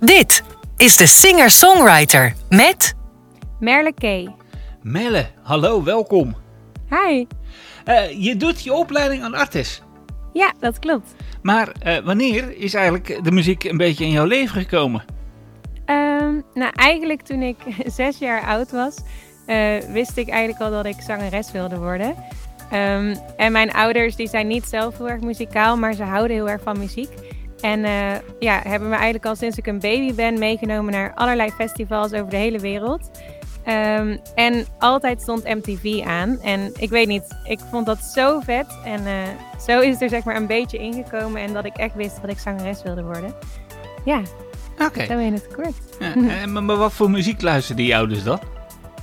Dit 0.00 0.42
is 0.76 0.96
de 0.96 1.06
singer-songwriter 1.06 2.34
met 2.48 2.94
Merle 3.58 3.92
Kay. 3.94 4.34
Melle, 4.82 5.26
hallo, 5.42 5.82
welkom. 5.82 6.36
Hi. 6.90 7.26
Eh, 7.84 8.22
je 8.22 8.36
doet 8.36 8.62
je 8.62 8.72
opleiding 8.72 9.22
aan 9.22 9.34
artis. 9.34 9.82
Ja, 10.32 10.52
dat 10.60 10.78
klopt. 10.78 11.14
Maar 11.42 11.72
eh, 11.82 11.98
wanneer 11.98 12.56
is 12.56 12.74
eigenlijk 12.74 13.24
de 13.24 13.30
muziek 13.30 13.64
een 13.64 13.76
beetje 13.76 14.04
in 14.04 14.10
jouw 14.10 14.24
leven 14.24 14.60
gekomen? 14.60 15.04
Ehm, 15.84 16.40
nou, 16.54 16.72
eigenlijk 16.74 17.22
toen 17.22 17.42
ik 17.42 17.56
zes 17.98 18.18
jaar 18.18 18.42
oud 18.42 18.70
was, 18.70 18.96
eh, 19.46 19.78
wist 19.92 20.16
ik 20.16 20.28
eigenlijk 20.28 20.62
al 20.62 20.70
dat 20.70 20.86
ik 20.86 21.00
zangeres 21.06 21.52
wilde 21.52 21.78
worden. 21.78 22.14
Ehm, 22.70 23.16
en 23.36 23.52
mijn 23.52 23.72
ouders 23.72 24.16
die 24.16 24.28
zijn 24.28 24.46
niet 24.46 24.64
zelf 24.64 24.98
heel 24.98 25.08
erg 25.08 25.20
muzikaal, 25.20 25.76
maar 25.76 25.94
ze 25.94 26.02
houden 26.02 26.36
heel 26.36 26.48
erg 26.48 26.62
van 26.62 26.78
muziek. 26.78 27.10
En 27.60 27.84
eh, 27.84 28.16
ja, 28.38 28.60
hebben 28.62 28.88
me 28.88 28.94
eigenlijk 28.94 29.26
al 29.26 29.36
sinds 29.36 29.58
ik 29.58 29.66
een 29.66 29.80
baby 29.80 30.14
ben 30.14 30.38
meegenomen 30.38 30.92
naar 30.92 31.14
allerlei 31.14 31.50
festivals 31.50 32.12
over 32.12 32.30
de 32.30 32.36
hele 32.36 32.58
wereld. 32.58 33.10
Ehm, 33.64 34.16
en 34.34 34.66
altijd 34.78 35.22
stond 35.22 35.44
MTV 35.44 36.02
aan. 36.06 36.40
En 36.42 36.72
ik 36.76 36.90
weet 36.90 37.06
niet, 37.06 37.36
ik 37.44 37.58
vond 37.70 37.86
dat 37.86 37.98
zo 37.98 38.40
vet. 38.40 38.78
En 38.84 39.06
eh, 39.06 39.12
zo 39.66 39.80
is 39.80 39.92
het 39.92 40.02
er 40.02 40.08
zeg 40.08 40.24
maar 40.24 40.36
een 40.36 40.46
beetje 40.46 40.78
ingekomen. 40.78 41.42
En 41.42 41.52
dat 41.52 41.64
ik 41.64 41.76
echt 41.76 41.94
wist 41.94 42.20
dat 42.20 42.30
ik 42.30 42.38
zangeres 42.38 42.82
wilde 42.82 43.02
worden. 43.02 43.34
Ja, 44.04 44.22
Oké. 44.78 45.04
zo 45.04 45.18
in 45.18 45.32
het 45.32 45.46
kort. 45.54 45.74
Ja, 45.98 46.14
eh, 46.42 46.46
maar, 46.46 46.76
wat 46.76 46.92
voor 46.92 47.10
muziek 47.10 47.42
luisterden 47.42 47.84
die 47.84 47.96
ouders 47.96 48.24
dan? 48.24 48.40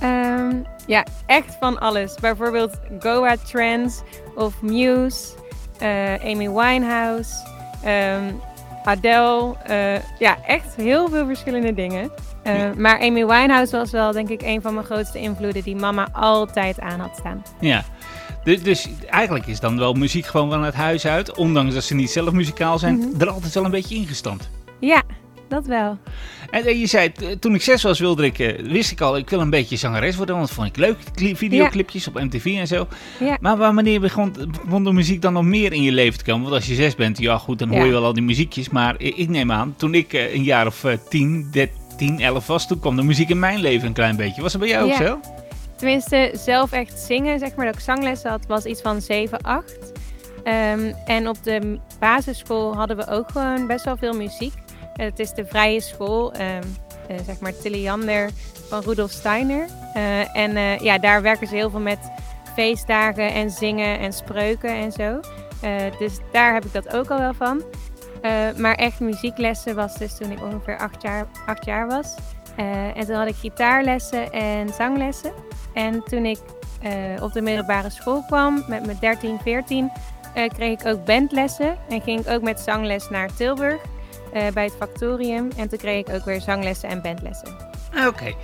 Ehm, 0.00 0.56
ja, 0.86 1.04
echt 1.26 1.56
van 1.60 1.78
alles. 1.78 2.14
Bijvoorbeeld 2.20 2.80
Goa 2.98 3.36
Trends 3.36 4.02
of 4.34 4.62
Muse, 4.62 5.26
Amy 6.22 6.50
Winehouse, 6.50 7.30
ehm, 7.82 8.24
Adele. 8.88 9.54
eh, 9.64 10.18
ja, 10.18 10.36
echt 10.46 10.74
heel 10.76 11.08
veel 11.08 11.26
verschillende 11.26 11.74
dingen. 11.74 12.10
Eh, 12.42 12.58
Ja. 12.58 12.72
Maar 12.76 13.00
Amy 13.00 13.26
Winehouse 13.26 13.76
was 13.76 13.90
wel, 13.90 14.12
denk 14.12 14.28
ik, 14.28 14.42
een 14.42 14.62
van 14.62 14.74
mijn 14.74 14.86
grootste 14.86 15.18
invloeden 15.18 15.62
die 15.62 15.76
mama 15.76 16.08
altijd 16.12 16.80
aan 16.80 17.00
had 17.00 17.16
staan. 17.18 17.42
Ja. 17.60 17.84
Dus, 18.44 18.62
dus 18.62 18.88
eigenlijk 19.10 19.46
is 19.46 19.60
dan 19.60 19.78
wel 19.78 19.92
muziek 19.92 20.26
gewoon 20.26 20.50
van 20.50 20.62
het 20.64 20.74
huis 20.74 21.06
uit, 21.06 21.36
ondanks 21.36 21.74
dat 21.74 21.84
ze 21.84 21.94
niet 21.94 22.10
zelf 22.10 22.32
muzikaal 22.32 22.78
zijn, 22.78 22.98
Mhm. 22.98 23.20
er 23.20 23.30
altijd 23.30 23.54
wel 23.54 23.64
een 23.64 23.70
beetje 23.70 23.94
ingestampt. 23.94 24.48
Ja, 24.80 25.02
dat 25.48 25.66
wel. 25.66 25.98
En 26.50 26.64
eh, 26.64 26.80
je 26.80 26.86
zei, 26.86 27.12
t- 27.12 27.40
toen 27.40 27.54
ik 27.54 27.62
zes 27.62 27.82
was, 27.82 27.98
wilde 27.98 28.24
ik, 28.24 28.38
eh, 28.38 28.62
wist 28.66 28.90
ik 28.90 29.00
al, 29.00 29.16
ik 29.16 29.30
wil 29.30 29.40
een 29.40 29.50
beetje 29.50 29.76
zangeres 29.76 30.16
worden, 30.16 30.34
want 30.34 30.46
dat 30.46 30.56
vond 30.56 30.68
ik 30.68 30.76
leuk. 30.76 30.96
Videoclipjes 31.36 32.08
op 32.08 32.14
MTV 32.14 32.44
en 32.58 32.66
zo. 32.66 32.86
Ja. 33.20 33.36
Maar 33.40 33.56
waar- 33.56 33.74
wanneer 33.74 34.00
begon, 34.00 34.32
begon 34.64 34.84
de 34.84 34.92
muziek 34.92 35.22
dan 35.22 35.32
nog 35.32 35.44
meer 35.44 35.72
in 35.72 35.82
je 35.82 35.92
leven 35.92 36.18
te 36.18 36.24
komen? 36.24 36.42
Want 36.42 36.54
als 36.54 36.66
je 36.66 36.74
zes 36.74 36.94
bent, 36.94 37.18
ja 37.18 37.38
goed, 37.38 37.58
dan 37.58 37.68
hoor 37.68 37.78
Ja. 37.78 37.84
je 37.84 37.90
wel 37.90 38.04
al 38.04 38.12
die 38.12 38.22
muziekjes. 38.22 38.68
Maar 38.68 38.94
ik, 38.98 39.28
neem 39.28 39.52
aan, 39.52 39.74
toen 39.76 39.94
ik 39.94 40.12
eh, 40.12 40.34
een 40.34 40.42
jaar 40.44 40.66
of 40.66 40.84
eh, 40.84 40.92
tien, 41.08 41.48
dertien, 41.52 42.20
elf 42.20 42.46
was, 42.46 42.66
toen 42.66 42.80
kwam 42.80 42.96
de 42.96 43.02
muziek 43.02 43.28
in 43.28 43.38
mijn 43.38 43.60
leven 43.60 43.86
een 43.88 43.92
klein 43.94 44.16
beetje. 44.16 44.42
Was 44.42 44.52
dat 44.52 44.60
bij 44.60 44.70
jou 44.70 44.90
ook 44.90 44.96
zo? 44.96 45.20
Tenminste, 45.76 46.30
zelf 46.34 46.72
echt 46.72 46.98
zingen, 46.98 47.38
zeg 47.38 47.54
maar, 47.54 47.66
dat 47.66 47.74
ik 47.74 47.80
zanglessen 47.80 48.30
had, 48.30 48.46
was 48.46 48.64
iets 48.64 48.80
van 48.80 49.00
7, 49.00 49.40
8. 49.42 49.92
Ehm, 50.44 50.92
en 51.06 51.28
op 51.28 51.42
de 51.42 51.78
basisschool 52.00 52.74
hadden 52.76 52.96
we 52.96 53.08
ook 53.10 53.30
gewoon 53.32 53.66
best 53.66 53.84
wel 53.84 53.96
veel 53.96 54.12
muziek. 54.12 54.52
Het 54.98 55.18
is 55.18 55.32
de 55.32 55.46
vrije 55.46 55.80
school, 55.80 56.32
eh, 56.32 56.46
zeg 57.26 57.40
maar 57.40 57.56
Tilly 57.56 57.82
Jander 57.82 58.30
van 58.68 58.82
Rudolf 58.82 59.10
Steiner. 59.10 59.66
Eh, 59.94 60.36
en 60.36 60.56
eh, 60.56 60.78
ja, 60.78 60.98
daar 60.98 61.22
werken 61.22 61.46
ze 61.46 61.54
heel 61.54 61.70
veel 61.70 61.80
met 61.80 62.10
feestdagen 62.54 63.32
en 63.32 63.50
zingen 63.50 63.98
en 63.98 64.12
spreuken 64.12 64.70
en 64.70 64.92
zo. 64.92 65.20
Dus 65.98 66.18
daar 66.32 66.54
heb 66.54 66.64
ik 66.64 66.72
dat 66.72 66.94
ook 66.94 67.10
al 67.10 67.18
wel 67.18 67.34
van. 67.34 67.62
Maar 68.56 68.74
echt 68.74 69.00
muzieklessen 69.00 69.74
was 69.74 69.98
dus 69.98 70.16
toen 70.16 70.30
ik 70.30 70.42
ongeveer 70.42 70.78
acht 70.78 71.02
jaar, 71.02 71.26
jaar 71.60 71.86
was. 71.86 72.14
En 72.94 73.06
toen 73.06 73.14
had 73.14 73.28
ik 73.28 73.34
gitaarlessen 73.34 74.32
en 74.32 74.68
zanglessen. 74.68 75.32
En 75.74 76.02
toen 76.04 76.24
ik 76.24 76.38
op 77.22 77.32
de 77.32 77.40
middelbare 77.40 77.90
school 77.90 78.22
kwam 78.26 78.64
met 78.68 78.86
mijn 78.86 78.98
13, 79.00 79.38
14, 79.42 79.90
eh, 80.34 80.48
kreeg 80.48 80.80
ik 80.80 80.86
ook 80.86 81.04
bandlessen. 81.04 81.76
En 81.88 82.00
ging 82.00 82.20
ik 82.20 82.28
ook 82.28 82.42
met 82.42 82.60
zangles 82.60 83.08
naar 83.08 83.34
Tilburg 83.34 83.80
bij 84.32 84.64
het 84.64 84.74
Factorium. 84.78 85.48
En 85.56 85.68
toen 85.68 85.78
kreeg 85.78 86.06
ik 86.06 86.14
ook 86.14 86.24
weer 86.24 86.40
zanglessen 86.40 86.88
en 86.88 87.02
bandlessen. 87.02 87.56
Ah, 87.94 88.06
Oké. 88.06 88.34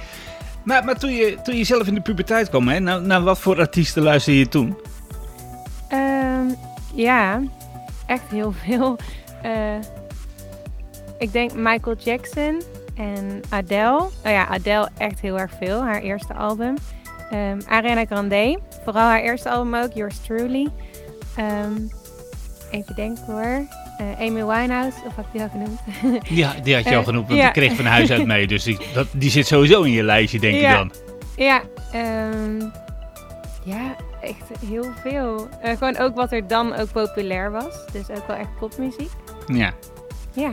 Maar, 0.64 0.84
maar 0.84 0.98
toen, 0.98 1.10
je, 1.12 1.36
toen 1.42 1.56
je 1.56 1.64
zelf 1.64 1.86
in 1.86 1.94
de 1.94 2.00
puberteit 2.00 2.48
kwam, 2.48 2.68
hè, 2.68 2.78
naar, 2.80 3.02
naar 3.02 3.22
wat 3.22 3.38
voor 3.38 3.58
artiesten 3.58 4.02
luisterde 4.02 4.38
je 4.38 4.48
toen? 4.48 4.76
Ehm, 5.88 6.46
ja, 6.94 7.40
echt 8.06 8.30
heel 8.30 8.52
veel. 8.52 8.96
Eh, 9.44 9.76
ik 11.18 11.32
denk 11.32 11.54
Michael 11.54 11.96
Jackson 11.96 12.62
en 12.96 13.42
Adele. 13.48 13.98
Oh 13.98 14.10
ja, 14.22 14.46
Adele 14.46 14.88
echt 14.98 15.20
heel 15.20 15.38
erg 15.38 15.52
veel. 15.58 15.82
Haar 15.82 16.00
eerste 16.00 16.34
album. 16.34 16.74
Ehm, 17.30 17.60
Ariana 17.68 18.04
Grande. 18.04 18.58
Vooral 18.84 19.02
haar 19.02 19.20
eerste 19.20 19.50
album 19.50 19.74
ook, 19.74 19.92
Yours 19.92 20.18
Truly. 20.18 20.68
Ehm, 21.36 21.72
even 22.70 22.94
denken 22.94 23.24
hoor. 23.24 23.66
Eh, 24.18 24.26
Amy 24.26 24.44
Winehouse, 24.44 24.96
of 25.06 25.16
heb 25.16 25.24
ik 25.24 25.32
die 25.32 25.40
al 25.42 25.48
genoemd? 25.48 25.80
Ja, 26.40 26.54
die 26.62 26.74
had 26.74 26.84
je 26.84 26.90
al 26.90 27.00
Eh, 27.00 27.04
genoemd, 27.06 27.26
want 27.28 27.38
ja. 27.38 27.44
die 27.52 27.62
kreeg 27.62 27.76
van 27.76 27.84
huis 27.84 28.10
uit 28.10 28.26
mee. 28.26 28.46
Dus 28.46 28.62
die, 28.62 28.78
dat, 28.94 29.06
die 29.12 29.30
zit 29.30 29.46
sowieso 29.46 29.82
in 29.82 29.92
je 29.92 30.02
lijstje, 30.02 30.38
denk 30.40 30.54
Ja. 30.60 30.70
je 30.70 30.76
dan. 30.76 30.92
ja, 31.36 31.62
ehm, 31.92 32.60
ja, 33.64 33.96
echt 34.20 34.66
heel 34.68 34.86
veel. 35.02 35.48
Eh, 35.60 35.76
gewoon 35.78 35.98
ook 35.98 36.14
wat 36.14 36.32
er 36.32 36.46
dan 36.46 36.74
ook 36.76 36.92
populair 36.92 37.50
was. 37.50 37.74
Dus 37.92 38.10
ook 38.10 38.26
wel 38.26 38.36
echt 38.36 38.48
popmuziek. 38.58 39.10
Ja. 39.46 39.72
Ja. 40.32 40.50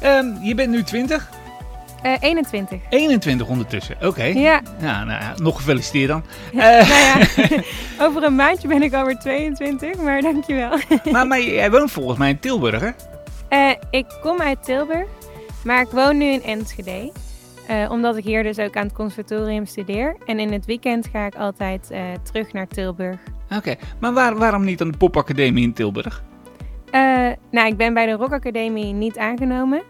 Ehm, 0.00 0.26
je 0.42 0.54
bent 0.54 0.70
nu 0.70 0.82
20, 0.82 1.28
Eh, 2.02 2.12
21. 2.20 2.80
21 2.88 3.46
ondertussen. 3.46 3.96
Oké. 4.02 4.24
Ja, 4.24 4.60
Ja, 4.80 5.04
nou 5.04 5.20
ja, 5.20 5.34
nog 5.36 5.56
gefeliciteerd 5.56 6.08
dan. 6.08 6.22
nou 6.52 6.66
Eh, 6.66 6.88
ja, 6.88 7.18
over 8.06 8.22
een 8.22 8.34
maandje 8.34 8.68
ben 8.68 8.82
ik 8.82 8.94
alweer 8.94 9.18
22, 9.18 9.96
maar 9.96 10.22
dankjewel. 10.22 10.78
maar, 11.12 11.26
maar 11.26 11.40
jij 11.40 11.70
woont 11.70 11.90
volgens 11.90 12.18
mij 12.18 12.30
in 12.30 12.38
Tilburg, 12.38 12.80
hè? 12.80 12.90
Eh 13.48 13.74
ik 13.90 14.06
kom 14.20 14.40
uit 14.40 14.64
Tilburg, 14.64 15.06
maar 15.64 15.80
ik 15.80 15.88
woon 15.90 16.18
nu 16.18 16.24
in 16.24 16.42
Enschede. 16.42 17.12
Omdat 17.88 18.16
ik 18.16 18.24
hier 18.24 18.42
dus 18.42 18.58
ook 18.58 18.76
aan 18.76 18.84
het 18.84 18.92
conservatorium 18.92 19.66
studeer. 19.66 20.16
En 20.26 20.38
in 20.38 20.52
het 20.52 20.66
weekend 20.66 21.08
ga 21.12 21.26
ik 21.26 21.34
altijd 21.34 21.90
terug 22.22 22.52
naar 22.52 22.66
Tilburg. 22.66 23.16
Oké. 23.56 23.74
Maar 23.98 24.12
waar, 24.12 24.36
waarom 24.36 24.64
niet 24.64 24.80
aan 24.80 24.90
de 24.90 24.96
popacademie 24.98 25.64
in 25.64 25.72
Tilburg? 25.72 26.22
Nou, 27.50 27.66
ik 27.68 27.76
ben 27.76 27.94
bij 27.94 28.06
de 28.06 28.12
Rock 28.12 28.32
Academie 28.32 28.92
niet 28.92 29.18
aangenomen. 29.18 29.82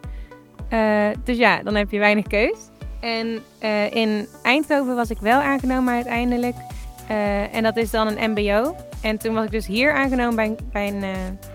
Eh, 0.68 1.08
dus 1.24 1.36
ja, 1.36 1.62
dan 1.62 1.74
heb 1.74 1.90
je 1.90 1.98
weinig 1.98 2.26
keus. 2.26 2.56
En 3.00 3.38
eh, 3.58 3.94
in 3.94 4.26
Eindhoven 4.42 4.94
was 4.94 5.10
ik 5.10 5.18
wel 5.20 5.40
aangenomen 5.40 5.94
uiteindelijk. 5.94 6.56
Eh, 7.08 7.54
en 7.54 7.62
dat 7.62 7.76
is 7.76 7.90
dan 7.90 8.06
een 8.06 8.30
MBO. 8.30 8.76
En 9.00 9.18
toen 9.18 9.34
was 9.34 9.44
ik 9.44 9.50
dus 9.50 9.66
hier 9.66 9.92
aangenomen 9.92 10.34
bij, 10.36 10.56
bij 10.72 10.88
een 10.88 11.04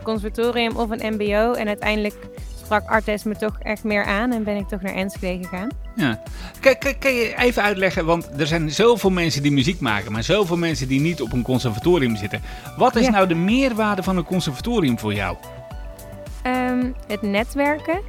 conservatorium 0.04 0.76
of 0.76 0.90
een 0.90 1.14
MBO. 1.14 1.54
En 1.54 1.68
uiteindelijk 1.68 2.16
sprak 2.64 2.90
Artes 2.90 3.24
me 3.24 3.36
toch 3.36 3.60
echt 3.60 3.84
meer 3.84 4.06
aan 4.06 4.32
en 4.32 4.44
ben 4.44 4.56
ik 4.56 4.68
toch 4.68 4.82
naar 4.82 4.94
Enschede 4.94 5.44
gegaan. 5.44 5.70
Ja. 5.96 6.22
Kan, 6.60 6.78
kan, 6.78 6.98
kan 6.98 7.14
je 7.14 7.34
even 7.38 7.64
uitleggen, 7.64 8.06
want 8.06 8.30
er 8.38 8.48
zijn 8.48 8.72
zoveel 8.72 9.10
mensen 9.10 9.42
die 9.42 9.52
muziek 9.52 9.80
maken, 9.80 10.12
maar 10.12 10.24
zoveel 10.24 10.58
mensen 10.58 10.88
die 10.88 11.00
niet 11.00 11.22
op 11.22 11.34
een 11.34 11.42
conservatorium 11.42 12.16
zitten. 12.16 12.42
Wat 12.78 12.96
is 12.96 13.06
Ja. 13.06 13.12
nou 13.12 13.28
de 13.28 13.36
meerwaarde 13.36 14.04
van 14.04 14.18
een 14.18 14.24
conservatorium 14.24 15.00
voor 15.00 15.14
jou? 15.14 15.38
Ehm, 16.44 16.86
het 17.08 17.22
netwerken. 17.22 18.02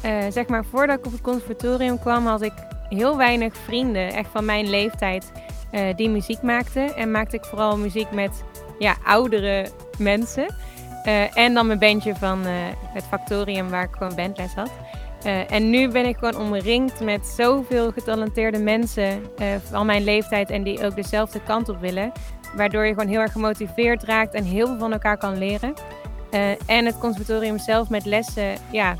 Eh, 0.00 0.24
zeg 0.30 0.46
maar, 0.46 0.64
voordat 0.64 0.98
ik 0.98 1.06
op 1.06 1.12
het 1.12 1.20
conservatorium 1.20 1.98
kwam, 1.98 2.26
had 2.26 2.42
ik 2.42 2.52
heel 2.88 3.16
weinig 3.16 3.56
vrienden, 3.56 4.12
echt 4.12 4.28
van 4.32 4.44
mijn 4.44 4.70
leeftijd, 4.70 5.32
eh, 5.70 5.96
die 5.96 6.08
muziek 6.08 6.42
maakten. 6.42 6.96
En 6.96 7.10
maakte 7.10 7.36
ik 7.36 7.44
vooral 7.44 7.76
muziek 7.76 8.10
met 8.10 8.44
ja, 8.78 8.96
oudere 9.04 9.68
mensen. 9.98 10.54
Eh, 11.04 11.36
en 11.36 11.54
dan 11.54 11.66
mijn 11.66 11.78
bandje 11.78 12.14
van 12.14 12.40
het 12.92 13.04
Factorium, 13.04 13.68
waar 13.68 13.84
ik 13.84 13.94
gewoon 13.98 14.14
bandles 14.14 14.54
had. 14.54 14.70
En 15.48 15.70
nu 15.70 15.88
ben 15.88 16.06
ik 16.06 16.16
gewoon 16.16 16.36
omringd 16.36 17.00
met 17.00 17.26
zoveel 17.26 17.92
getalenteerde 17.92 18.58
mensen 18.58 19.22
van 19.70 19.86
mijn 19.86 20.04
leeftijd 20.04 20.50
en 20.50 20.62
die 20.62 20.84
ook 20.84 20.96
dezelfde 20.96 21.40
kant 21.42 21.68
op 21.68 21.80
willen. 21.80 22.12
Waardoor 22.56 22.86
je 22.86 22.92
gewoon 22.92 23.08
heel 23.08 23.20
erg 23.20 23.32
gemotiveerd 23.32 24.02
raakt 24.02 24.34
en 24.34 24.44
heel 24.44 24.66
veel 24.66 24.78
van 24.78 24.92
elkaar 24.92 25.18
kan 25.18 25.38
leren. 25.38 25.74
En 26.66 26.84
het 26.84 26.98
conservatorium 26.98 27.58
zelf 27.58 27.88
met 27.88 28.04
lessen, 28.04 28.54
ja, 28.70 28.96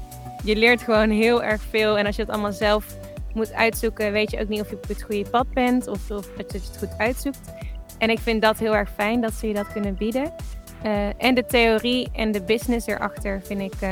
je 0.47 0.57
leert 0.57 0.83
gewoon 0.83 1.11
heel 1.11 1.43
erg 1.43 1.63
veel. 1.71 1.99
En 1.99 2.07
als 2.07 2.17
je 2.17 2.23
het 2.23 2.31
allemaal 2.31 2.53
zelf 2.53 2.97
moet 3.35 3.53
uitzoeken, 3.53 4.13
weet 4.13 4.31
je 4.31 4.41
ook 4.41 4.49
niet 4.49 4.61
of 4.61 4.71
je 4.71 4.77
op 4.77 4.89
het 4.89 5.03
goede 5.03 5.31
pad 5.31 5.51
bent 5.53 5.89
of, 5.89 6.11
of 6.11 6.27
dat 6.37 6.53
je 6.53 6.59
het 6.59 6.77
goed 6.79 6.99
uitzoekt. 6.99 7.53
En 7.99 8.11
ik 8.11 8.19
vind 8.19 8.43
dat 8.43 8.59
heel 8.59 8.77
erg 8.77 8.91
fijn 8.91 9.21
dat 9.21 9.33
ze 9.33 9.49
je 9.49 9.55
dat 9.55 9.73
kunnen 9.73 9.95
bieden. 9.95 10.35
Eh, 10.83 11.09
en 11.25 11.35
de 11.35 11.45
theorie 11.47 12.09
en 12.13 12.33
de 12.33 12.43
business 12.43 12.87
erachter 12.87 13.43
vind 13.45 13.61
ik 13.61 13.81
eh, 13.81 13.91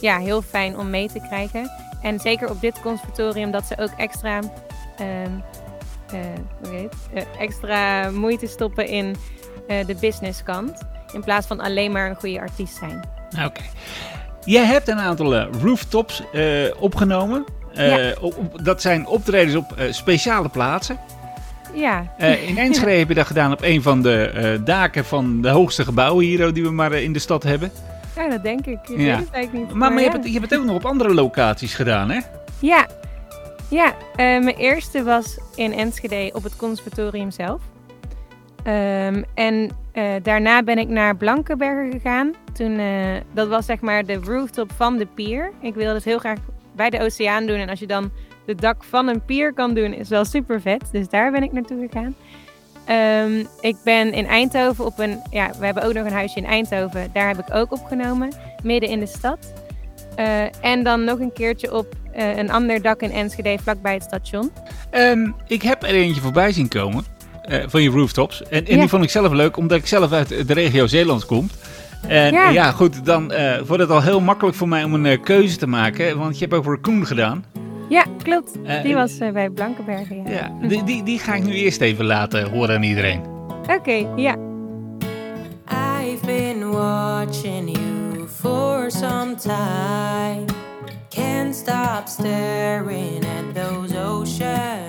ja, 0.00 0.18
heel 0.18 0.42
fijn 0.42 0.78
om 0.78 0.90
mee 0.90 1.08
te 1.08 1.20
krijgen. 1.20 1.70
En 2.02 2.20
zeker 2.20 2.50
op 2.50 2.60
dit 2.60 2.80
conservatorium 2.80 3.50
dat 3.50 3.66
ze 3.66 3.78
ook 3.78 3.92
extra, 3.96 4.40
ehm, 4.98 5.32
eh, 6.12 7.22
extra 7.38 8.10
moeite 8.10 8.46
stoppen 8.46 8.86
in 8.86 9.16
de 9.86 9.96
businesskant. 10.00 10.82
In 11.12 11.24
plaats 11.24 11.46
van 11.46 11.60
alleen 11.60 11.92
maar 11.92 12.10
een 12.10 12.16
goede 12.16 12.40
artiest 12.40 12.76
zijn. 12.76 13.00
Oké. 13.44 13.62
Jij 14.44 14.64
hebt 14.64 14.88
een 14.88 14.98
aantal 14.98 15.34
eh, 15.34 15.46
rooftops 15.62 16.22
eh, 16.32 16.42
opgenomen. 16.78 17.44
Eh, 17.74 18.06
Ja. 18.08 18.14
op- 18.20 18.36
op- 18.38 18.64
dat 18.64 18.82
zijn 18.82 19.06
optredens 19.06 19.54
op 19.56 19.74
speciale 19.90 20.48
plaatsen. 20.48 20.98
Ja, 21.74 22.14
in 22.46 22.58
Enschede 22.58 22.90
heb 22.98 23.08
je 23.08 23.14
dat 23.14 23.26
gedaan 23.26 23.52
op 23.52 23.62
een 23.62 23.82
van 23.82 24.02
de 24.02 24.60
daken 24.64 25.04
van 25.04 25.40
de 25.42 25.48
hoogste 25.48 25.84
gebouwen 25.84 26.24
hier 26.24 26.52
die 26.52 26.62
we 26.62 26.70
maar 26.70 26.92
in 26.92 27.12
de 27.12 27.18
stad 27.18 27.42
hebben. 27.42 27.70
ja 28.16 28.28
dat 28.28 28.42
denk 28.42 28.66
ik. 28.66 28.78
Ik 28.88 28.88
Ja. 28.88 28.96
weet 28.96 29.24
het 29.26 29.30
eigenlijk 29.30 29.52
niet. 29.66 29.76
Maar, 29.76 29.88
maar 29.92 29.98
je, 29.98 30.04
ja. 30.04 30.10
hebt 30.12 30.24
het, 30.24 30.32
je 30.32 30.38
hebt 30.38 30.50
het 30.50 30.60
ook 30.60 30.66
nog 30.66 30.74
op 30.76 30.84
andere 30.84 31.14
locaties 31.14 31.74
gedaan, 31.74 32.10
hè? 32.10 32.20
Ja, 32.58 32.86
ja 33.68 33.94
mijn 34.16 34.48
eerste 34.56 35.02
was 35.02 35.38
in 35.54 35.72
Enschede 35.72 36.30
op 36.32 36.42
het 36.42 36.56
conservatorium 36.56 37.30
zelf. 37.30 37.60
Ehm, 38.64 39.22
en 39.34 39.70
eh, 39.92 40.04
daarna 40.22 40.62
ben 40.62 40.78
ik 40.78 40.88
naar 40.88 41.16
Blankenbergen 41.16 41.92
gegaan. 41.92 42.34
Toen, 42.52 42.78
eh, 42.78 42.86
dat 43.32 43.48
was 43.48 43.66
zeg 43.66 43.80
maar 43.80 44.06
de 44.06 44.14
rooftop 44.14 44.72
van 44.72 44.96
de 44.96 45.06
pier. 45.06 45.52
Ik 45.60 45.74
wilde 45.74 45.94
het 45.94 46.04
heel 46.04 46.18
graag 46.18 46.38
bij 46.76 46.90
de 46.90 47.00
oceaan 47.00 47.46
doen. 47.46 47.56
En 47.56 47.68
als 47.68 47.78
je 47.78 47.86
dan 47.86 48.10
de 48.46 48.54
dak 48.54 48.84
van 48.84 49.08
een 49.08 49.24
pier 49.24 49.52
kan 49.52 49.74
doen, 49.74 49.92
is 49.92 50.08
wel 50.08 50.24
super 50.24 50.60
vet. 50.60 50.88
Dus 50.92 51.08
daar 51.08 51.30
ben 51.30 51.42
ik 51.42 51.52
naartoe 51.52 51.88
gegaan. 51.90 52.14
Ehm, 52.84 53.44
ik 53.60 53.76
ben 53.84 54.12
in 54.12 54.26
Eindhoven 54.26 54.84
op 54.84 54.98
een... 54.98 55.20
Ja, 55.30 55.50
we 55.58 55.64
hebben 55.64 55.82
ook 55.82 55.92
nog 55.92 56.06
een 56.06 56.12
huisje 56.12 56.38
in 56.38 56.46
Eindhoven. 56.46 57.10
Daar 57.12 57.28
heb 57.28 57.38
ik 57.38 57.54
ook 57.54 57.72
opgenomen, 57.72 58.32
midden 58.62 58.90
in 58.90 59.00
de 59.00 59.06
stad. 59.06 59.52
Eh, 60.16 60.64
en 60.64 60.82
dan 60.82 61.04
nog 61.04 61.18
een 61.18 61.32
keertje 61.32 61.74
op 61.74 61.86
een 62.12 62.50
ander 62.50 62.82
dak 62.82 63.00
in 63.00 63.10
Enschede, 63.10 63.58
vlakbij 63.62 63.94
het 63.94 64.02
station. 64.02 64.50
Ehm, 64.90 65.30
ik 65.46 65.62
heb 65.62 65.82
er 65.82 65.94
eentje 65.94 66.20
voorbij 66.20 66.52
zien 66.52 66.68
komen 66.68 67.04
eh, 67.48 67.58
van 67.66 67.82
je 67.82 67.90
rooftops. 67.90 68.42
En, 68.42 68.66
en 68.66 68.74
Ja. 68.74 68.80
die 68.80 68.88
vond 68.88 69.02
ik 69.04 69.10
zelf 69.10 69.32
leuk, 69.32 69.56
omdat 69.56 69.78
ik 69.78 69.86
zelf 69.86 70.12
uit 70.12 70.48
de 70.48 70.54
regio 70.54 70.86
Zeeland 70.86 71.26
kom. 71.26 71.48
En 72.08 72.32
ja, 72.32 72.50
Ja. 72.50 72.70
goed, 72.70 73.04
dan 73.04 73.32
eh, 73.32 73.60
wordt 73.66 73.82
het 73.82 73.90
al 73.92 74.02
heel 74.02 74.20
makkelijk 74.20 74.56
voor 74.56 74.68
mij 74.68 74.84
om 74.84 74.94
een 74.94 75.06
eh, 75.06 75.22
keuze 75.22 75.56
te 75.56 75.66
maken. 75.66 76.18
Want 76.18 76.38
je 76.38 76.44
hebt 76.44 76.56
ook 76.56 76.64
Raccoon 76.64 77.06
gedaan. 77.06 77.44
Ja, 77.88 78.04
klopt. 78.22 78.52
Die 78.82 78.94
was 78.94 79.18
eh, 79.18 79.32
bij 79.32 79.50
Blankenbergen, 79.50 80.16
ja. 80.24 80.30
Ja, 80.30 80.68
die, 80.68 80.84
die, 80.84 81.02
die 81.02 81.18
ga 81.18 81.34
ik 81.34 81.44
nu 81.44 81.52
eerst 81.52 81.80
even 81.80 82.04
laten 82.04 82.50
horen 82.50 82.76
aan 82.76 82.82
iedereen. 82.82 83.20
Oké, 83.76 84.06
ja. 84.16 84.36
I've 85.70 86.26
been 86.26 86.70
watching 86.70 87.70
you 87.76 88.26
for 88.40 88.90
some 88.90 89.34
time. 89.34 90.44
Can't 91.08 91.54
stop 91.54 92.02
staring 92.06 93.24
at 93.24 93.54
those 93.54 93.94
ocean 93.98 94.87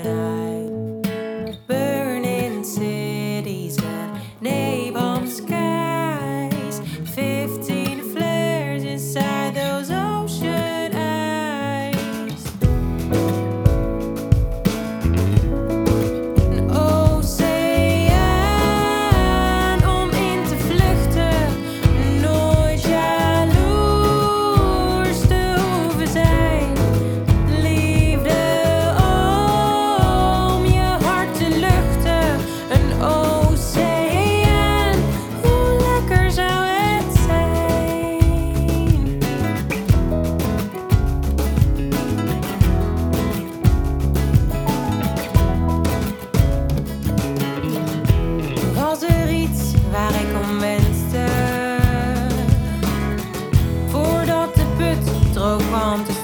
So 55.49 55.57
calm. 55.71 56.18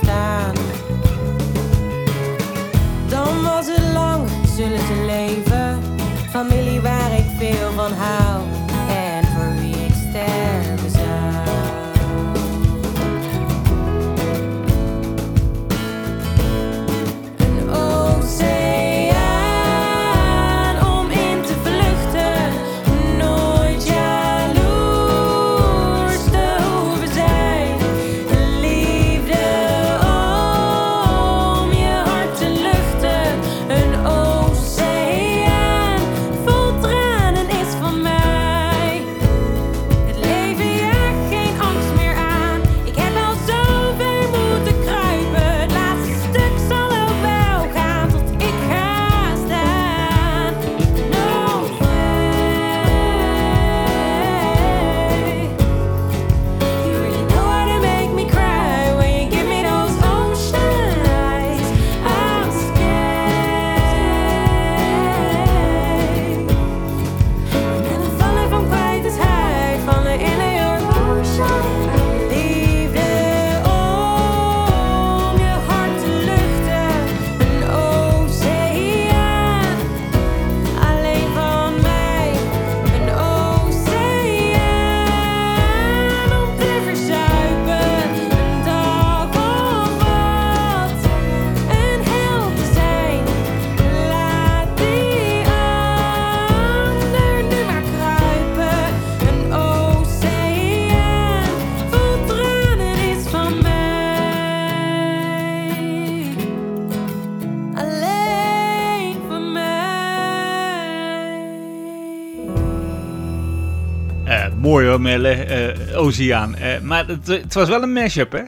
Eh, 115.03 115.97
Oceaan. 115.97 116.55
Eh, 116.55 116.79
maar 116.79 117.07
het, 117.07 117.27
het 117.27 117.53
was 117.53 117.69
wel 117.69 117.83
een 117.83 117.93
mashup, 117.93 118.31
hè? 118.31 118.41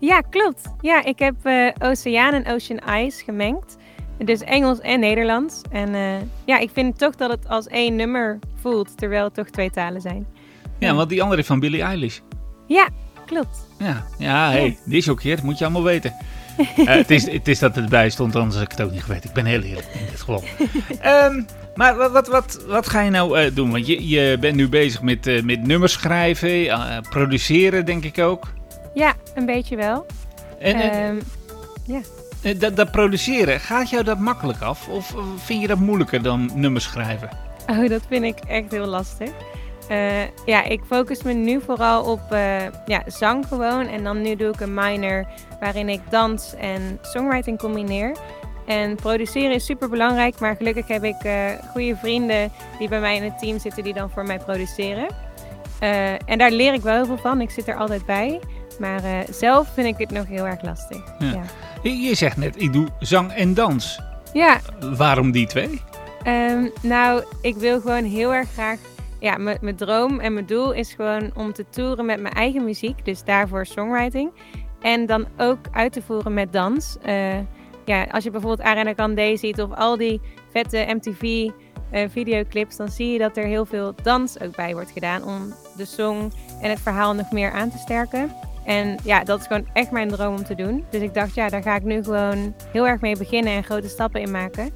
Ja, 0.00 0.20
klopt. 0.20 0.74
Ja, 0.80 1.04
ik 1.04 1.18
heb 1.18 1.34
eh 1.42 1.68
Oceaan 1.78 2.32
en 2.32 2.46
Ocean 2.54 2.78
Eyes 2.78 3.22
gemengd. 3.22 3.76
Dus 4.18 4.40
Engels 4.40 4.80
en 4.80 5.00
Nederlands. 5.00 5.60
En 5.70 5.94
ja, 6.44 6.58
ik 6.58 6.70
vind 6.72 6.98
toch 6.98 7.14
dat 7.14 7.30
het 7.30 7.48
als 7.48 7.66
één 7.66 7.96
nummer 7.96 8.38
voelt, 8.60 8.96
terwijl 8.96 9.24
het 9.24 9.34
toch 9.34 9.48
twee 9.48 9.70
talen 9.70 10.00
zijn. 10.00 10.26
Ja, 10.78 10.94
want 10.94 11.08
die 11.08 11.22
andere 11.22 11.40
is 11.40 11.46
van 11.46 11.60
Billie 11.60 11.82
Eilish. 11.82 12.18
Ja, 12.66 12.88
klopt. 13.26 13.68
Ja, 13.78 14.04
ja 14.18 14.50
hey, 14.50 14.78
die 14.84 14.96
is 14.96 15.08
ook 15.08 15.22
hier, 15.22 15.36
dat 15.36 15.44
moet 15.44 15.58
je 15.58 15.64
allemaal 15.64 15.82
weten. 15.82 16.14
Eh, 16.76 16.86
het, 16.86 17.10
is, 17.10 17.30
het 17.30 17.48
is 17.48 17.58
dat 17.58 17.74
het 17.74 17.84
erbij 17.84 18.10
stond, 18.10 18.36
anders 18.36 18.54
had 18.54 18.64
ik 18.64 18.70
het 18.70 18.86
ook 18.86 18.92
niet 18.92 19.02
geweten. 19.02 19.28
Ik 19.28 19.34
ben 19.34 19.44
heel 19.44 19.60
eerlijk 19.60 19.86
in 19.92 20.06
dit 20.10 20.20
geval. 20.20 20.42
Ehm, 21.00 21.42
maar 21.74 21.96
wat, 21.96 22.10
wat, 22.10 22.28
wat, 22.28 22.64
wat 22.66 22.88
ga 22.88 23.00
je 23.00 23.10
nou 23.10 23.38
eh, 23.38 23.54
doen? 23.54 23.70
Want 23.70 23.86
je, 23.86 24.08
je 24.08 24.36
bent 24.40 24.56
nu 24.56 24.68
bezig 24.68 25.02
met, 25.02 25.26
eh, 25.26 25.42
met 25.42 25.66
nummers 25.66 25.92
schrijven, 25.92 26.68
produceren 27.10 27.84
denk 27.84 28.04
ik 28.04 28.18
ook. 28.18 28.52
Ja, 28.94 29.14
een 29.34 29.46
beetje 29.46 29.76
wel. 29.76 30.06
En 30.58 30.74
eh, 30.74 31.08
Ehm, 31.08 31.16
eh, 32.42 32.58
dat, 32.58 32.76
dat 32.76 32.90
produceren, 32.90 33.60
gaat 33.60 33.90
jou 33.90 34.04
dat 34.04 34.18
makkelijk 34.18 34.60
af? 34.60 34.88
Of 34.88 35.14
vind 35.36 35.60
je 35.60 35.66
dat 35.66 35.78
moeilijker 35.78 36.22
dan 36.22 36.50
nummers 36.54 36.84
schrijven? 36.84 37.28
oh, 37.66 37.88
dat 37.88 38.02
vind 38.08 38.24
ik 38.24 38.38
echt 38.46 38.70
heel 38.70 38.86
lastig. 38.86 39.30
Eh, 39.88 40.22
ja, 40.46 40.64
ik 40.64 40.80
focus 40.86 41.22
me 41.22 41.32
nu 41.32 41.60
vooral 41.60 42.04
op 42.04 42.20
eh, 42.30 42.56
ja, 42.86 43.02
zang 43.06 43.46
gewoon. 43.46 43.86
En 43.86 44.04
dan 44.04 44.22
nu 44.22 44.36
doe 44.36 44.48
ik 44.48 44.60
een 44.60 44.74
minor 44.74 45.26
waarin 45.60 45.88
ik 45.88 46.00
dans 46.10 46.54
en 46.54 46.98
songwriting 47.02 47.58
combineer. 47.58 48.16
En 48.66 48.94
produceren 48.94 49.54
is 49.54 49.64
super 49.64 49.88
belangrijk, 49.88 50.40
maar 50.40 50.56
gelukkig 50.56 50.86
heb 50.86 51.04
ik 51.04 51.22
eh, 51.22 51.34
goede 51.72 51.96
vrienden 51.96 52.52
die 52.78 52.88
bij 52.88 53.00
mij 53.00 53.16
in 53.16 53.22
het 53.22 53.38
team 53.38 53.58
zitten 53.58 53.82
die 53.82 53.94
dan 53.94 54.10
voor 54.10 54.26
mij 54.26 54.38
produceren. 54.38 55.06
En 56.26 56.38
daar 56.38 56.50
leer 56.50 56.74
ik 56.74 56.80
wel 56.80 56.94
heel 56.94 57.06
veel 57.06 57.18
van. 57.18 57.40
Ik 57.40 57.50
zit 57.50 57.68
er 57.68 57.76
altijd 57.76 58.06
bij. 58.06 58.40
Maar 58.78 59.02
zelf 59.30 59.68
vind 59.74 59.86
ik 59.86 59.98
het 59.98 60.10
nog 60.10 60.26
heel 60.26 60.46
erg 60.46 60.62
lastig. 60.62 61.02
Ja. 61.18 61.26
Ja. 61.26 61.42
Je, 61.82 61.96
je 61.96 62.14
zegt 62.14 62.36
net, 62.36 62.62
ik 62.62 62.72
doe 62.72 62.88
zang 62.98 63.32
en 63.32 63.54
dans. 63.54 64.00
ja, 64.32 64.60
Waarom 64.96 65.30
die 65.30 65.46
twee? 65.46 65.82
Ehm, 66.22 66.68
nou, 66.82 67.24
ik 67.40 67.56
wil 67.56 67.80
gewoon 67.80 68.04
heel 68.04 68.34
erg 68.34 68.48
graag. 68.52 68.78
Ja, 69.24 69.36
mijn 69.38 69.76
droom 69.76 70.20
en 70.20 70.32
mijn 70.32 70.46
doel 70.46 70.72
is 70.72 70.92
gewoon 70.92 71.30
om 71.34 71.52
te 71.52 71.64
toeren 71.70 72.06
met 72.06 72.20
mijn 72.20 72.34
eigen 72.34 72.64
muziek. 72.64 73.04
Dus 73.04 73.24
daarvoor 73.24 73.66
songwriting. 73.66 74.32
En 74.80 75.06
dan 75.06 75.26
ook 75.36 75.58
uit 75.72 75.92
te 75.92 76.02
voeren 76.02 76.34
met 76.34 76.52
dans. 76.52 76.96
Eh, 77.02 77.38
ja, 77.84 78.04
als 78.10 78.24
je 78.24 78.30
bijvoorbeeld 78.30 78.68
Ariana 78.68 78.92
Grande 78.92 79.36
ziet 79.36 79.60
of 79.60 79.74
al 79.74 79.96
die 79.96 80.20
vette 80.50 80.86
MTV 80.88 81.50
eh, 81.90 82.08
videoclips, 82.08 82.76
dan 82.76 82.88
zie 82.88 83.12
je 83.12 83.18
dat 83.18 83.36
er 83.36 83.44
heel 83.44 83.64
veel 83.64 83.94
dans 84.02 84.40
ook 84.40 84.56
bij 84.56 84.72
wordt 84.72 84.90
gedaan 84.90 85.24
om 85.24 85.54
de 85.76 85.84
song 85.84 86.32
en 86.60 86.70
het 86.70 86.80
verhaal 86.80 87.14
nog 87.14 87.32
meer 87.32 87.52
aan 87.52 87.70
te 87.70 87.78
sterken. 87.78 88.32
En 88.64 88.96
ja, 89.04 89.24
dat 89.24 89.40
is 89.40 89.46
gewoon 89.46 89.66
echt 89.72 89.90
mijn 89.90 90.08
droom 90.08 90.34
om 90.34 90.44
te 90.44 90.54
doen. 90.54 90.84
Dus 90.90 91.02
ik 91.02 91.14
dacht, 91.14 91.34
ja, 91.34 91.48
daar 91.48 91.62
ga 91.62 91.76
ik 91.76 91.82
nu 91.82 92.02
gewoon 92.02 92.54
heel 92.72 92.86
erg 92.86 93.00
mee 93.00 93.16
beginnen 93.16 93.52
en 93.52 93.64
grote 93.64 93.88
stappen 93.88 94.20
in 94.20 94.30
maken. 94.30 94.70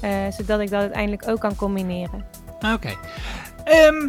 Eh, 0.00 0.10
zodat 0.30 0.60
ik 0.60 0.70
dat 0.70 0.80
uiteindelijk 0.80 1.28
ook 1.28 1.40
kan 1.40 1.56
combineren. 1.56 2.24
Oké. 2.74 2.96
Ehm, 3.68 4.08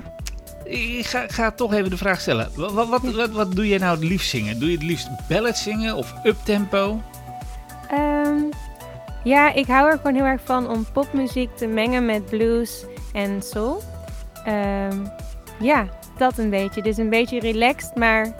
ik 0.64 1.06
ga, 1.06 1.26
ga 1.28 1.52
toch 1.52 1.74
even 1.74 1.90
de 1.90 1.98
vraag 1.98 2.22
stellen. 2.22 2.50
Wat, 2.56 2.88
wat, 2.88 3.30
wat, 3.32 3.52
doe 3.56 3.68
je 3.68 3.80
nou 3.80 3.96
het 4.00 4.04
liefst 4.10 4.30
zingen? 4.30 4.60
Doe 4.60 4.70
je 4.70 4.76
het 4.78 4.86
liefst 4.86 5.10
ballad 5.28 5.58
zingen 5.58 5.96
of 5.96 6.14
uptempo? 6.24 7.02
Ehm, 7.90 8.38
ja, 9.24 9.54
ik 9.54 9.66
hou 9.68 9.90
er 9.90 9.98
gewoon 9.98 10.16
heel 10.16 10.26
erg 10.26 10.42
van 10.44 10.70
om 10.70 10.86
popmuziek 10.94 11.56
te 11.56 11.68
mengen 11.68 12.06
met 12.06 12.26
blues 12.26 12.86
en 13.14 13.42
soul. 13.42 13.82
Ehm, 14.46 14.98
ja, 15.60 15.88
dat 16.18 16.38
een 16.38 16.50
beetje. 16.50 16.82
Dus 16.82 16.98
een 16.98 17.10
beetje 17.10 17.40
relaxed, 17.40 17.96
maar 17.96 18.36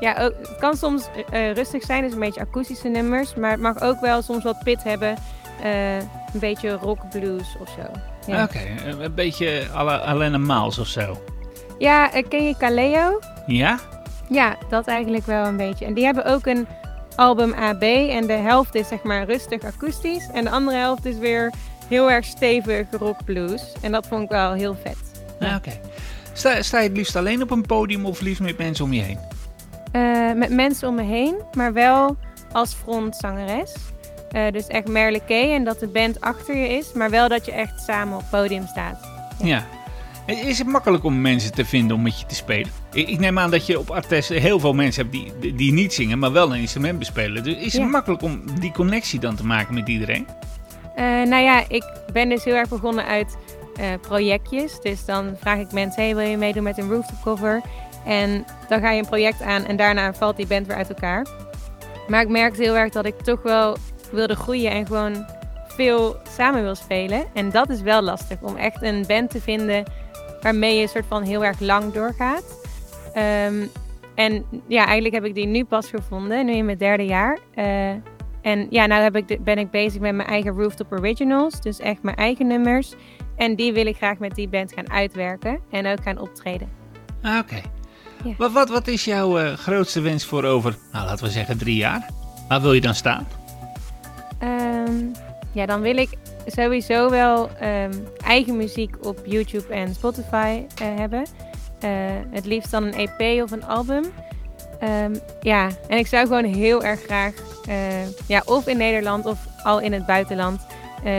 ja, 0.00 0.16
ook, 0.20 0.32
het 0.38 0.56
kan 0.58 0.76
soms 0.76 1.08
eh, 1.30 1.52
rustig 1.52 1.82
zijn, 1.82 2.02
dus 2.02 2.12
een 2.12 2.18
beetje 2.18 2.40
akoestische 2.40 2.88
nummers. 2.88 3.34
Maar 3.34 3.50
het 3.50 3.60
mag 3.60 3.80
ook 3.80 4.00
wel 4.00 4.22
soms 4.22 4.44
wat 4.44 4.64
pit 4.64 4.82
hebben. 4.82 5.16
eh, 5.62 5.96
een 6.32 6.40
beetje 6.40 6.70
rock 6.72 7.10
blues 7.10 7.56
of 7.60 7.68
zo. 7.68 8.00
Ja, 8.32 8.42
Oké, 8.42 8.58
een- 8.86 9.04
een 9.04 9.14
beetje 9.14 9.68
Alena 10.04 10.38
Miles 10.38 10.78
of 10.78 10.86
zo. 10.86 11.22
ja 11.78 12.12
eh, 12.12 12.28
ken 12.28 12.44
je 12.46 12.56
Kaleo? 12.56 13.20
Ja? 13.46 13.78
Ja, 14.30 14.56
dat 14.68 14.86
eigenlijk 14.86 15.26
wel 15.26 15.46
een 15.46 15.56
beetje. 15.56 15.84
En 15.84 15.94
die 15.94 16.04
hebben 16.04 16.24
ook 16.24 16.46
een 16.46 16.66
album 17.16 17.52
AB. 17.52 17.82
En 17.82 18.26
de 18.26 18.32
helft 18.32 18.74
is 18.74 18.88
zeg 18.88 19.02
maar 19.02 19.24
rustig 19.24 19.62
akoestisch. 19.62 20.28
En 20.32 20.44
de 20.44 20.50
andere 20.50 20.76
helft 20.76 21.04
is 21.04 21.16
weer 21.18 21.52
heel 21.88 22.10
erg 22.10 22.24
stevig 22.24 22.86
rock 22.90 23.24
blues. 23.24 23.72
En 23.80 23.92
dat 23.92 24.06
vond 24.06 24.22
ik 24.22 24.28
wel 24.28 24.52
heel 24.52 24.76
vet. 24.82 24.96
Ja. 25.40 25.56
Oké. 25.56 25.80
Sta, 26.32 26.62
sta 26.62 26.78
je 26.80 26.88
het 26.88 26.96
liefst 26.96 27.16
alleen 27.16 27.42
op 27.42 27.50
een 27.50 27.66
podium 27.66 28.06
of 28.06 28.20
liefst 28.20 28.40
met 28.42 28.58
mensen 28.58 28.84
om 28.84 28.92
je 28.92 29.02
heen? 29.02 29.18
Eh, 29.92 30.32
met 30.36 30.50
mensen 30.50 30.88
om 30.88 30.94
me 30.94 31.02
heen, 31.02 31.34
maar 31.56 31.72
wel 31.72 32.16
als 32.52 32.74
frontzangeres. 32.74 33.74
Eh, 34.30 34.52
dus 34.52 34.66
echt 34.66 34.88
Merle 34.88 35.20
Kay 35.26 35.52
en 35.54 35.64
dat 35.64 35.80
de 35.80 35.86
band 35.86 36.20
achter 36.20 36.56
je 36.56 36.68
is. 36.68 36.92
Maar 36.92 37.10
wel 37.10 37.28
dat 37.28 37.44
je 37.46 37.52
echt 37.52 37.82
samen 37.86 38.14
op 38.14 38.20
het 38.20 38.30
podium 38.30 38.66
staat. 38.66 39.08
Ja. 39.42 39.64
Is 40.26 40.58
het 40.58 40.66
makkelijk 40.66 41.04
om 41.04 41.20
mensen 41.20 41.52
te 41.52 41.64
vinden 41.64 41.96
om 41.96 42.02
met 42.02 42.20
je 42.20 42.26
te 42.26 42.34
spelen? 42.34 42.70
Ik, 42.92 43.08
ik 43.08 43.18
neem 43.18 43.38
aan 43.38 43.50
dat 43.50 43.66
je 43.66 43.78
op 43.78 43.90
Artes 43.90 44.28
heel 44.28 44.60
veel 44.60 44.72
mensen 44.74 45.02
hebt 45.10 45.40
die, 45.40 45.54
die- 45.54 45.72
niet 45.72 45.94
zingen, 45.94 46.18
maar 46.18 46.32
wel 46.32 46.52
een 46.54 46.60
instrument 46.60 46.98
bespelen. 46.98 47.42
Dus 47.44 47.54
is 47.56 47.72
het 47.72 47.90
makkelijk 47.90 48.22
om 48.22 48.42
die 48.60 48.72
connectie 48.72 49.20
dan 49.20 49.36
te 49.36 49.46
maken 49.46 49.74
met 49.74 49.88
iedereen? 49.88 50.26
Eh, 50.94 51.04
nou 51.04 51.42
ja, 51.42 51.64
ik 51.68 51.84
ben 52.12 52.28
dus 52.28 52.44
heel 52.44 52.54
erg 52.54 52.68
begonnen 52.68 53.04
uit 53.04 53.36
eh, 53.76 53.86
projectjes. 54.00 54.80
Dus 54.80 55.04
dan 55.04 55.36
vraag 55.40 55.58
ik 55.58 55.72
mensen, 55.72 56.02
hey, 56.02 56.14
wil 56.16 56.26
je 56.26 56.36
meedoen 56.36 56.62
met 56.62 56.78
een 56.78 56.90
rooftop 56.90 57.22
cover? 57.22 57.60
En 58.06 58.44
dan 58.68 58.80
ga 58.80 58.90
je 58.90 58.98
een 59.00 59.08
project 59.08 59.42
aan 59.42 59.64
en 59.64 59.76
daarna 59.76 60.14
valt 60.14 60.36
die 60.36 60.46
band 60.46 60.66
weer 60.66 60.76
uit 60.76 60.88
elkaar. 60.88 61.26
Maar 62.08 62.20
ik 62.22 62.28
merkte 62.28 62.62
heel 62.62 62.76
erg 62.76 62.92
dat 62.92 63.06
ik 63.06 63.20
toch 63.20 63.42
wel 63.42 63.76
wilde 64.10 64.34
groeien 64.36 64.70
en 64.70 64.86
gewoon 64.86 65.26
veel 65.66 66.16
samen 66.36 66.62
wil 66.62 66.74
spelen. 66.74 67.24
En 67.34 67.50
dat 67.50 67.68
is 67.70 67.80
wel 67.80 68.02
lastig, 68.02 68.40
om 68.40 68.56
echt 68.56 68.82
een 68.82 69.04
band 69.06 69.30
te 69.30 69.40
vinden 69.40 69.84
waarmee 70.42 70.78
je 70.80 70.86
soort 70.88 71.04
van 71.08 71.22
heel 71.22 71.44
erg 71.44 71.60
lang 71.60 71.92
doorgaat. 71.92 72.44
Ehm, 73.14 73.66
en 74.14 74.44
ja, 74.66 74.84
eigenlijk 74.84 75.14
heb 75.14 75.24
ik 75.24 75.34
die 75.34 75.46
nu 75.46 75.64
pas 75.64 75.88
gevonden, 75.88 76.46
nu 76.46 76.52
in 76.52 76.64
mijn 76.64 76.78
derde 76.78 77.04
jaar. 77.04 77.38
Eh, 77.54 77.90
en 78.42 78.66
ja, 78.70 78.86
nou 78.86 79.02
heb 79.02 79.16
ik 79.16 79.28
de- 79.28 79.38
ben 79.40 79.58
ik 79.58 79.70
bezig 79.70 80.00
met 80.00 80.14
mijn 80.14 80.28
eigen 80.28 80.52
Rooftop 80.52 80.92
Originals. 80.92 81.60
Dus 81.60 81.78
echt 81.78 82.02
mijn 82.02 82.16
eigen 82.16 82.46
nummers. 82.46 82.94
En 83.36 83.54
die 83.54 83.72
wil 83.72 83.86
ik 83.86 83.96
graag 83.96 84.18
met 84.18 84.34
die 84.34 84.48
band 84.48 84.72
gaan 84.72 84.90
uitwerken. 84.90 85.60
En 85.70 85.86
ook 85.86 86.02
gaan 86.02 86.18
optreden. 86.18 86.68
Ah, 87.22 87.38
Oké. 87.38 87.60
Ja. 88.24 88.34
Wat, 88.38 88.52
wat, 88.52 88.68
wat 88.68 88.86
is 88.86 89.04
jouw 89.04 89.38
eh, 89.38 89.52
grootste 89.52 90.00
wens 90.00 90.24
voor 90.24 90.44
over, 90.44 90.76
nou, 90.92 91.06
laten 91.06 91.24
we 91.24 91.30
zeggen, 91.30 91.58
drie 91.58 91.76
jaar? 91.76 92.08
Waar 92.48 92.60
wil 92.60 92.72
je 92.72 92.80
dan 92.80 92.94
staan? 92.94 93.26
Ehm, 94.38 95.04
ja, 95.52 95.66
dan 95.66 95.80
wil 95.80 95.96
ik 95.96 96.08
sowieso 96.46 97.10
wel 97.10 97.50
ehm, 97.50 97.92
eigen 98.24 98.56
muziek 98.56 99.06
op 99.06 99.20
YouTube 99.24 99.74
en 99.74 99.94
Spotify 99.94 100.62
eh, 100.76 100.86
hebben. 100.96 101.24
Eh, 101.80 101.90
het 102.30 102.44
liefst 102.44 102.70
dan 102.70 102.84
een 102.84 102.94
EP 102.94 103.42
of 103.42 103.50
een 103.50 103.64
album. 103.64 104.04
Ehm, 104.80 105.14
ja, 105.40 105.68
en 105.88 105.98
ik 105.98 106.06
zou 106.06 106.26
gewoon 106.26 106.44
heel 106.44 106.84
erg 106.84 107.02
graag, 107.02 107.34
eh, 107.66 108.26
ja, 108.26 108.42
of 108.44 108.66
in 108.66 108.76
Nederland 108.76 109.26
of 109.26 109.38
al 109.62 109.80
in 109.80 109.92
het 109.92 110.06
buitenland, 110.06 110.66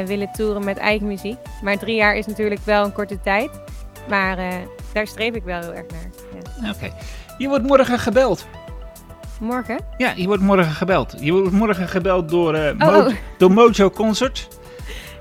willen 0.06 0.32
toeren 0.32 0.64
met 0.64 0.78
eigen 0.78 1.08
muziek. 1.08 1.38
Maar 1.62 1.78
drie 1.78 1.96
jaar 1.96 2.16
is 2.16 2.26
natuurlijk 2.26 2.62
wel 2.64 2.86
een 2.86 2.94
korte 2.94 3.22
tijd. 3.22 3.50
Maar 4.10 4.38
daar 4.94 5.08
streef 5.08 5.36
ik 5.36 5.44
wel 5.44 5.62
heel 5.62 5.74
erg 5.74 5.86
naar. 5.92 6.10
Ja. 6.62 6.70
Oké. 6.70 6.94
Je 7.38 7.48
wordt 7.48 7.64
morgen 7.64 8.00
gebeld. 8.00 8.46
Morgen? 9.40 9.80
Ja, 9.98 10.14
je 10.16 10.28
wordt 10.28 10.42
morgen 10.42 10.72
gebeld. 10.72 11.16
Je 11.20 11.32
wordt 11.32 11.52
morgen 11.52 11.88
gebeld 11.88 12.30
door, 12.30 12.54
Oh, 12.56 12.74
Mo- 12.78 13.00
oh. 13.00 13.14
door 13.38 13.52
Mojo 13.52 13.90
Concert. 13.90 14.48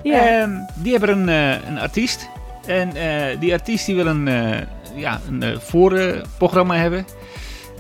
Ja. 0.03 0.67
Die 0.75 0.93
hebben 0.93 1.19
een, 1.19 1.29
eh, 1.29 1.69
een 1.69 1.79
artiest. 1.79 2.29
En 2.67 2.97
eh, 2.97 3.41
die 3.41 3.53
artiest 3.53 3.87
die 3.87 3.95
wil 3.95 4.07
een, 4.07 4.27
ja, 4.95 5.21
een 5.31 5.61
voorprogramma 5.61 6.75
hebben. 6.77 7.07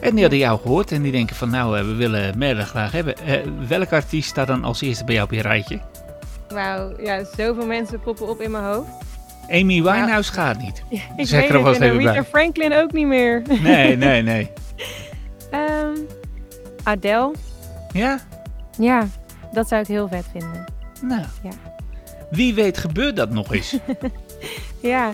En 0.00 0.10
die 0.12 0.20
hadden 0.20 0.38
jou 0.38 0.60
gehoord 0.60 0.92
en 0.92 1.02
die 1.02 1.12
denken 1.12 1.36
van 1.36 1.50
nou, 1.50 1.86
we 1.86 1.94
willen 1.94 2.38
Merle 2.38 2.64
graag 2.64 2.92
hebben. 2.92 3.14
Welke 3.68 3.94
artiest 3.94 4.28
staat 4.28 4.46
dan 4.46 4.64
als 4.64 4.80
eerste 4.80 5.04
bij 5.04 5.14
jou 5.14 5.26
op 5.26 5.32
je 5.34 5.42
rijtje? 5.42 5.80
Wauw, 6.48 6.92
ja, 7.00 7.24
zoveel 7.36 7.66
mensen 7.66 8.00
poppen 8.00 8.28
op 8.28 8.40
in 8.40 8.50
mijn 8.50 8.64
hoofd. 8.64 8.88
Amy 9.50 9.82
Winehouse 9.82 10.32
gaat 10.32 10.58
niet. 10.60 10.82
Ik 11.16 11.26
Zeg 11.26 11.40
weet 11.40 11.50
er 11.50 11.82
en 11.82 11.96
Rita 11.98 12.12
bij. 12.12 12.24
Franklin 12.24 12.72
ook 12.74 12.92
niet 12.92 13.06
meer. 13.06 13.42
Nee, 13.62 13.96
nee, 13.96 14.22
nee. 14.22 14.50
Ehm, 15.50 15.90
Adele. 16.88 17.32
Ja? 17.92 18.18
Ja, 18.78 19.06
dat 19.52 19.68
zou 19.68 19.80
ik 19.80 19.86
heel 19.86 20.08
vet 20.08 20.24
vinden. 20.32 20.64
Nou. 21.02 21.22
Ja. 21.42 21.50
Wie 22.30 22.54
weet 22.54 22.78
gebeurt 22.78 23.16
dat 23.16 23.30
nog 23.30 23.52
eens. 23.54 23.76
Ja. 24.80 25.12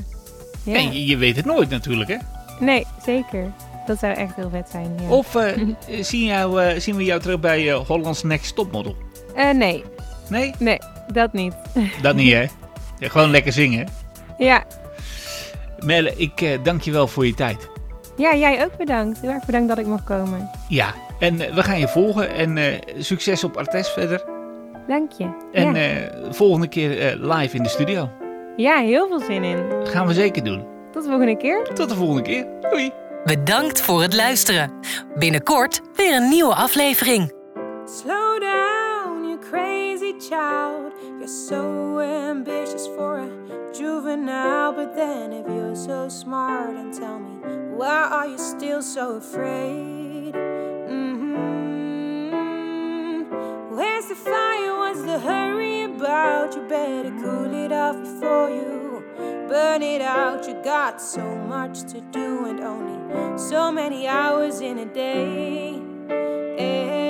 ja. 0.62 0.74
En 0.74 0.92
je, 0.92 1.06
je 1.06 1.16
weet 1.16 1.36
het 1.36 1.44
nooit 1.44 1.68
natuurlijk 1.70 2.10
hè. 2.10 2.16
Nee, 2.60 2.86
zeker. 3.04 3.52
Dat 3.86 3.98
zou 3.98 4.12
echt 4.12 4.36
heel 4.36 4.50
vet 4.50 4.68
zijn. 4.70 4.94
Ja. 5.02 5.08
Of 5.08 5.34
eh, 5.36 5.52
zien, 6.00 6.24
jou, 6.24 6.62
eh, 6.62 6.80
zien 6.80 6.96
we 6.96 7.04
jou 7.04 7.20
terug 7.20 7.40
bij 7.40 7.70
eh, 7.70 7.76
Holland's 7.86 8.22
Next 8.22 8.54
Topmodel? 8.54 8.96
Eh, 9.34 9.50
nee, 9.50 9.84
Nee? 10.28 10.52
nee, 10.58 10.78
dat 11.12 11.32
niet. 11.32 11.54
Dat 12.02 12.14
niet 12.16 12.32
hè. 12.32 12.46
Ja, 12.98 13.08
gewoon 13.08 13.30
lekker 13.30 13.52
zingen. 13.52 13.88
ja. 14.38 14.64
Merle, 15.78 16.12
ik 16.16 16.40
eh, 16.40 16.58
dank 16.62 16.80
je 16.82 16.90
wel 16.90 17.06
voor 17.08 17.26
je 17.26 17.34
tijd. 17.34 17.68
ja, 18.16 18.34
jij 18.34 18.64
ook 18.64 18.76
bedankt. 18.76 19.20
Heel 19.20 19.30
erg 19.30 19.44
bedankt 19.44 19.68
dat 19.68 19.78
ik 19.78 19.86
mocht 19.86 20.04
komen. 20.04 20.50
Ja, 20.68 20.94
en 21.18 21.40
eh, 21.40 21.54
we 21.54 21.62
gaan 21.62 21.78
je 21.78 21.88
volgen 21.88 22.30
en 22.34 22.56
eh, 22.58 22.72
succes 22.98 23.44
op 23.44 23.56
Artes 23.56 23.88
verder. 23.88 24.24
Dank 24.88 25.12
je. 25.12 25.28
En 25.52 25.74
ja. 25.74 25.96
eh, 25.96 26.10
volgende 26.30 26.68
keer 26.68 26.98
eh, 27.00 27.36
live 27.38 27.56
in 27.56 27.62
de 27.62 27.68
studio. 27.68 28.08
ja, 28.56 28.76
heel 28.78 29.08
veel 29.08 29.20
zin 29.20 29.44
in. 29.44 29.64
Gaan 29.84 30.06
we 30.06 30.12
zeker 30.12 30.44
doen. 30.44 30.64
Tot 30.92 31.02
de 31.02 31.08
volgende 31.08 31.36
keer. 31.36 31.62
Tot 31.74 31.88
de 31.88 31.94
volgende 31.94 32.22
keer. 32.22 32.46
Doei. 32.70 32.90
Bedankt 33.24 33.80
voor 33.80 34.02
het 34.02 34.14
luisteren. 34.14 34.72
Binnenkort 35.18 35.80
weer 35.94 36.16
een 36.16 36.28
nieuwe 36.28 36.54
aflevering. 36.54 37.32
Slow 37.84 38.40
down, 38.40 39.24
you 39.28 39.38
crazy 39.50 40.12
child. 40.18 40.92
You're 41.18 41.28
so 41.48 41.98
ambitious 42.30 42.88
for 42.96 43.18
a 43.18 43.26
juvenile. 43.72 44.72
But 44.76 44.94
then, 44.96 45.32
if 45.32 45.46
you're 45.46 45.76
so 45.76 46.08
smart, 46.08 46.76
and 46.76 46.92
tell 46.98 47.18
me, 47.18 47.38
why 47.76 48.08
are 48.10 48.26
you 48.26 48.38
still 48.38 48.82
so 48.82 49.16
afraid? 49.16 50.03
the 54.08 54.14
fire, 54.14 54.54
the 55.06 55.18
hurry 55.18 55.82
about? 55.84 56.54
You 56.54 56.62
better 56.68 57.10
cool 57.10 57.52
it 57.54 57.72
off 57.72 57.96
before 57.96 58.50
you 58.50 59.02
burn 59.48 59.82
it 59.82 60.00
out. 60.00 60.46
You 60.46 60.54
got 60.62 61.00
so 61.00 61.22
much 61.22 61.82
to 61.92 62.00
do 62.00 62.46
and 62.46 62.60
only 62.60 63.38
so 63.38 63.72
many 63.72 64.06
hours 64.06 64.60
in 64.60 64.78
a 64.78 64.86
day. 64.86 65.80
Hey. 66.56 67.03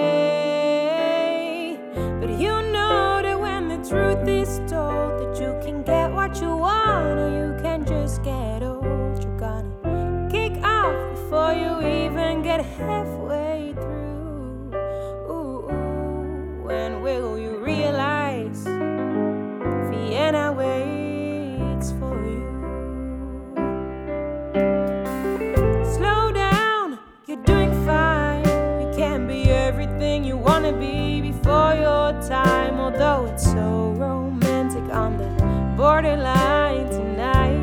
on 35.04 35.18
the 35.18 35.28
borderline 35.76 36.88
tonight. 36.88 37.60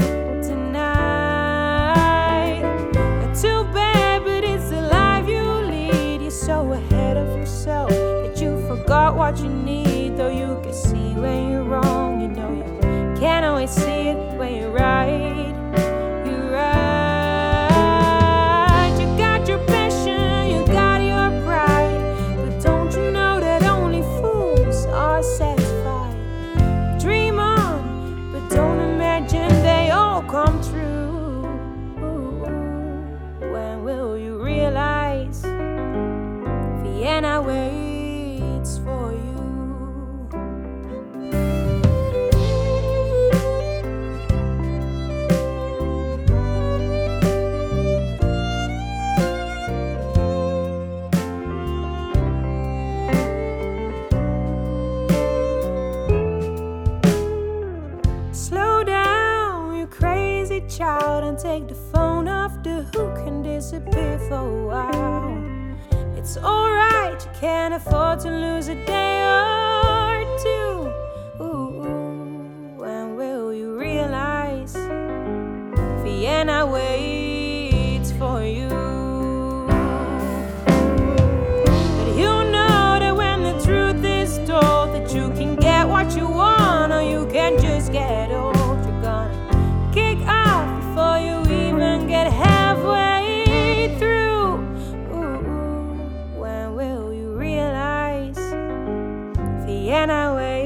Oh, 0.00 0.40
tonight, 0.42 1.02
too 3.38 3.64
bad, 3.74 4.24
but 4.24 4.42
it's 4.42 4.70
the 4.70 4.80
life 4.80 5.28
you 5.28 5.42
lead. 5.42 6.22
You're 6.22 6.30
so 6.30 6.72
ahead 6.72 7.18
of 7.18 7.36
yourself 7.36 7.90
that 7.90 8.40
you 8.40 8.58
forgot 8.66 9.16
what 9.16 9.36
you 9.38 9.50
need. 9.50 9.61
disappear 63.72 64.18
for 64.28 64.34
a 64.34 64.66
while. 64.66 66.18
It's 66.18 66.36
alright, 66.36 67.24
you 67.24 67.30
can't 67.40 67.72
afford 67.72 68.20
to 68.20 68.30
lose 68.30 68.68
a 68.68 68.74
day. 68.84 69.61
and 99.92 100.10
I 100.10 100.34
wait. 100.34 100.61